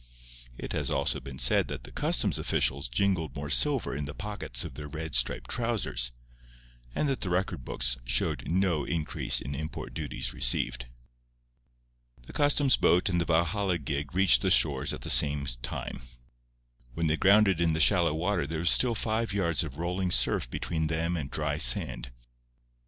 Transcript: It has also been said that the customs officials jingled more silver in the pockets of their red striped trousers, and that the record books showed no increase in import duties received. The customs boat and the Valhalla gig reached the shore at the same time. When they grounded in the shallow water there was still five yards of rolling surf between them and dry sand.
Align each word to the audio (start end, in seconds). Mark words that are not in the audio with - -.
It 0.57 0.73
has 0.73 0.89
also 0.89 1.19
been 1.19 1.37
said 1.37 1.67
that 1.67 1.83
the 1.83 1.91
customs 1.91 2.39
officials 2.39 2.89
jingled 2.89 3.35
more 3.35 3.51
silver 3.51 3.95
in 3.95 4.05
the 4.05 4.15
pockets 4.15 4.63
of 4.65 4.73
their 4.73 4.87
red 4.87 5.13
striped 5.13 5.47
trousers, 5.47 6.09
and 6.95 7.07
that 7.07 7.21
the 7.21 7.29
record 7.29 7.63
books 7.63 7.99
showed 8.03 8.49
no 8.49 8.83
increase 8.83 9.39
in 9.41 9.53
import 9.53 9.93
duties 9.93 10.33
received. 10.33 10.87
The 12.25 12.33
customs 12.33 12.77
boat 12.77 13.09
and 13.09 13.21
the 13.21 13.25
Valhalla 13.25 13.77
gig 13.77 14.15
reached 14.15 14.41
the 14.41 14.49
shore 14.49 14.87
at 14.91 15.01
the 15.01 15.09
same 15.11 15.45
time. 15.61 16.01
When 16.95 17.05
they 17.05 17.15
grounded 17.15 17.61
in 17.61 17.73
the 17.73 17.79
shallow 17.79 18.15
water 18.15 18.47
there 18.47 18.57
was 18.61 18.71
still 18.71 18.95
five 18.95 19.31
yards 19.33 19.63
of 19.63 19.77
rolling 19.77 20.09
surf 20.09 20.49
between 20.49 20.87
them 20.87 21.15
and 21.15 21.29
dry 21.29 21.59
sand. 21.59 22.09